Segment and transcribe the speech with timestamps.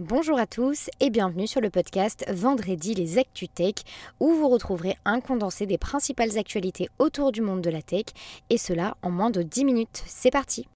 [0.00, 3.74] Bonjour à tous et bienvenue sur le podcast Vendredi les Actu Tech
[4.18, 8.06] où vous retrouverez un condensé des principales actualités autour du monde de la tech
[8.50, 10.02] et cela en moins de 10 minutes.
[10.04, 10.66] C'est parti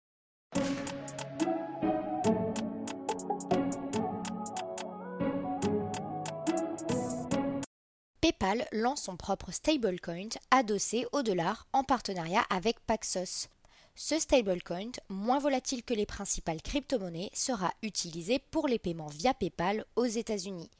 [8.21, 13.49] PayPal lance son propre stablecoin adossé au dollar en partenariat avec Paxos.
[14.01, 19.85] Ce stablecoin, moins volatile que les principales crypto-monnaies, sera utilisé pour les paiements via PayPal
[19.97, 20.71] aux États-Unis.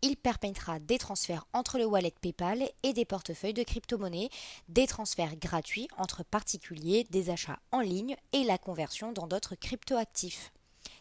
[0.00, 4.30] Il permettra des transferts entre le wallet PayPal et des portefeuilles de crypto-monnaies,
[4.70, 10.50] des transferts gratuits entre particuliers, des achats en ligne et la conversion dans d'autres crypto-actifs.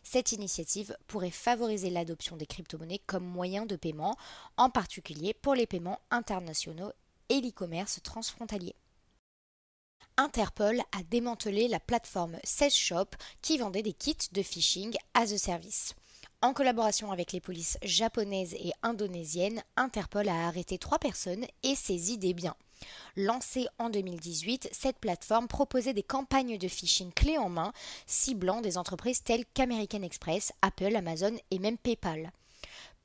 [0.04, 4.18] Cette initiative pourrait favoriser l'adoption des crypto-monnaies comme moyen de paiement,
[4.58, 6.92] en particulier pour les paiements internationaux
[7.30, 8.76] et l'e-commerce transfrontalier.
[10.18, 13.08] Interpol a démantelé la plateforme 16shop
[13.42, 15.96] qui vendait des kits de phishing as a service.
[16.42, 22.18] En collaboration avec les polices japonaises et indonésiennes, Interpol a arrêté trois personnes et saisi
[22.18, 22.56] des biens.
[23.16, 27.74] Lancée en 2018, cette plateforme proposait des campagnes de phishing clés en main,
[28.08, 32.32] ciblant des entreprises telles qu'American Express, Apple, Amazon et même PayPal.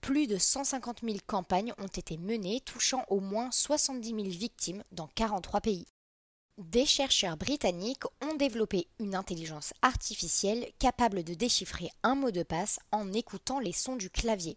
[0.01, 5.09] Plus de 150 000 campagnes ont été menées, touchant au moins 70 000 victimes dans
[5.09, 5.87] 43 pays.
[6.59, 12.81] Des chercheurs britanniques ont développé une intelligence artificielle capable de déchiffrer un mot de passe
[12.93, 14.57] en écoutant les sons du clavier.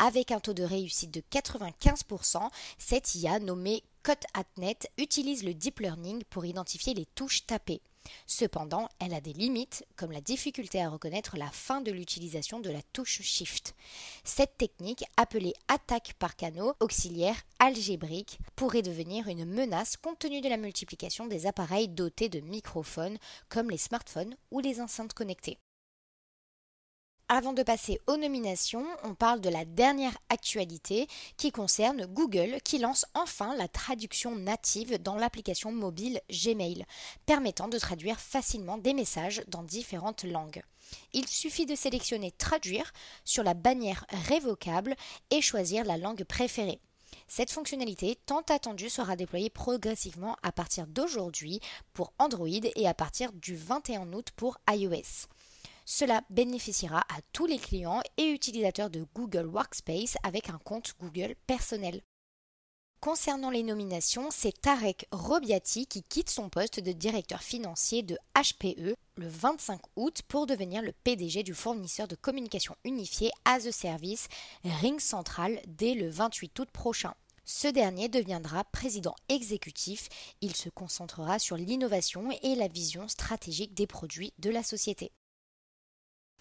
[0.00, 6.24] Avec un taux de réussite de 95%, cette IA nommée CodeAtNet utilise le deep learning
[6.28, 7.82] pour identifier les touches tapées.
[8.26, 12.70] Cependant, elle a des limites, comme la difficulté à reconnaître la fin de l'utilisation de
[12.70, 13.74] la touche Shift.
[14.24, 20.48] Cette technique, appelée attaque par canaux auxiliaires algébriques, pourrait devenir une menace compte tenu de
[20.48, 25.58] la multiplication des appareils dotés de microphones, comme les smartphones ou les enceintes connectées.
[27.30, 32.78] Avant de passer aux nominations, on parle de la dernière actualité qui concerne Google qui
[32.78, 36.86] lance enfin la traduction native dans l'application mobile Gmail,
[37.26, 40.62] permettant de traduire facilement des messages dans différentes langues.
[41.12, 42.94] Il suffit de sélectionner Traduire
[43.26, 44.96] sur la bannière révocable
[45.30, 46.80] et choisir la langue préférée.
[47.26, 51.60] Cette fonctionnalité tant attendue sera déployée progressivement à partir d'aujourd'hui
[51.92, 55.28] pour Android et à partir du 21 août pour iOS.
[55.90, 61.34] Cela bénéficiera à tous les clients et utilisateurs de Google Workspace avec un compte Google
[61.46, 62.02] personnel.
[63.00, 68.96] Concernant les nominations, c'est Tarek Robiati qui quitte son poste de directeur financier de HPE
[69.16, 74.28] le 25 août pour devenir le PDG du fournisseur de communication unifiée as a service
[74.64, 77.14] Ring Central dès le 28 août prochain.
[77.46, 80.10] Ce dernier deviendra président exécutif.
[80.42, 85.12] Il se concentrera sur l'innovation et la vision stratégique des produits de la société.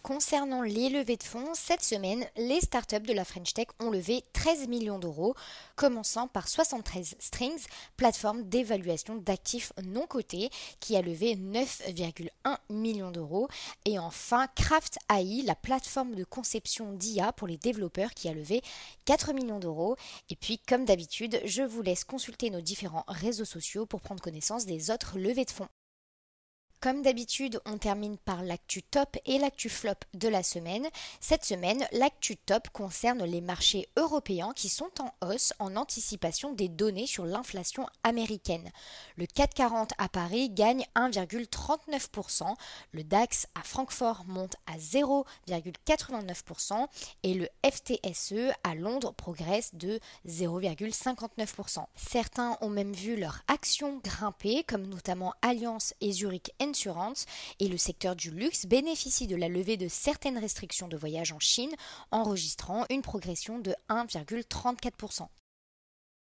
[0.08, 4.24] Concernant les levées de fonds, cette semaine, les startups de la French Tech ont levé
[4.32, 5.36] 13 millions d'euros,
[5.76, 7.66] commençant par 73 Strings,
[7.98, 12.30] plateforme d'évaluation d'actifs non cotés, qui a levé 9,1
[12.70, 13.50] millions d'euros,
[13.84, 18.62] et enfin Craft AI, la plateforme de conception d'IA pour les développeurs, qui a levé
[19.04, 19.98] 4 millions d'euros.
[20.30, 24.66] Et puis, comme d'habitude, je vous laisse consulter nos différents réseaux sociaux pour prendre connaissance
[24.66, 25.68] des autres levées de fonds.
[26.80, 30.88] Comme d'habitude, on termine par l'actu top et l'actu flop de la semaine.
[31.20, 36.70] Cette semaine, l'actu top concerne les marchés européens qui sont en hausse en anticipation des
[36.70, 38.70] données sur l'inflation américaine.
[39.16, 42.56] Le 440 à Paris gagne 1,39%,
[42.92, 46.86] le DAX à Francfort monte à 0,89%
[47.24, 51.88] et le FTSE à Londres progresse de 0,59%.
[51.96, 56.52] Certains ont même vu leurs actions grimper, comme notamment Alliance et Zurich
[57.60, 61.40] et le secteur du luxe bénéficie de la levée de certaines restrictions de voyage en
[61.40, 61.74] Chine,
[62.12, 65.28] enregistrant une progression de 1,34%.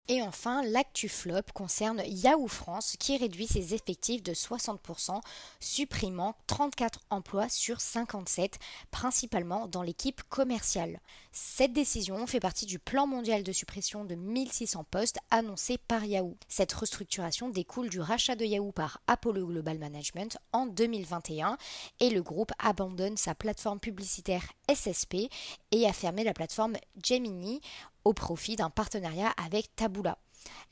[0.08, 5.20] Et enfin, l'actu flop concerne Yahoo France qui réduit ses effectifs de 60%,
[5.60, 8.60] supprimant 34 emplois sur 57,
[8.92, 11.00] principalement dans l'équipe commerciale.
[11.32, 16.38] Cette décision fait partie du plan mondial de suppression de 1600 postes annoncé par Yahoo.
[16.48, 21.58] Cette restructuration découle du rachat de Yahoo par Apollo Global Management en 2021
[22.00, 25.30] et le groupe abandonne sa plateforme publicitaire SSP
[25.76, 27.60] et a fermé la plateforme Gemini
[28.06, 30.18] au profit d'un partenariat avec Taboola.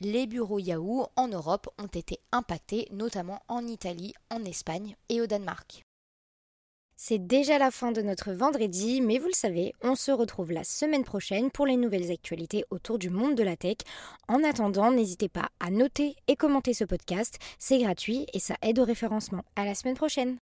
[0.00, 5.26] Les bureaux Yahoo en Europe ont été impactés, notamment en Italie, en Espagne et au
[5.26, 5.82] Danemark.
[6.96, 10.64] C'est déjà la fin de notre vendredi, mais vous le savez, on se retrouve la
[10.64, 13.78] semaine prochaine pour les nouvelles actualités autour du monde de la tech.
[14.28, 18.78] En attendant, n'hésitez pas à noter et commenter ce podcast, c'est gratuit et ça aide
[18.78, 19.44] au référencement.
[19.56, 20.38] À la semaine prochaine!